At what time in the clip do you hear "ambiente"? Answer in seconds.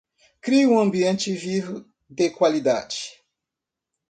0.79-1.31